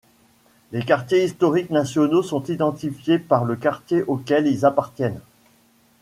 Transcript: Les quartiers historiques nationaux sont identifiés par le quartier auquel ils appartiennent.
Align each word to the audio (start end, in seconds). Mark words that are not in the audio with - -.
Les 0.71 0.83
quartiers 0.83 1.25
historiques 1.25 1.69
nationaux 1.69 2.23
sont 2.23 2.43
identifiés 2.45 3.19
par 3.19 3.45
le 3.45 3.55
quartier 3.55 4.01
auquel 4.01 4.47
ils 4.47 4.65
appartiennent. 4.65 5.21